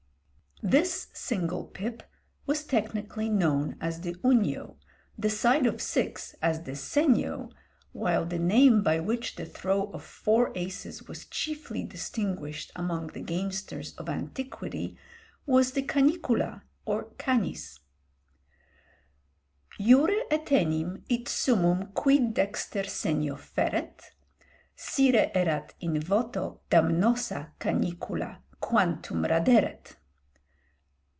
[0.63, 2.03] This single pip
[2.45, 4.75] was technically known as the unio,
[5.17, 7.51] the side of six as the senio;
[7.93, 13.21] while the name by which the throw of four aces was chiefly distinguished among the
[13.23, 14.95] gamesters of antiquity
[15.47, 17.79] was the canicula or canis.
[19.79, 24.11] "Jure etenim id summum quid dexter senio ferret
[24.75, 29.95] Scire erat in voto, damnosa canicula quantum Raderet."